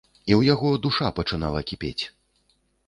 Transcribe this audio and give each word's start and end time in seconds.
І 0.13 0.21
ў 0.21 0.41
яго 0.53 0.71
душа 0.87 1.11
пачынала 1.21 1.59
кіпець. 1.73 1.99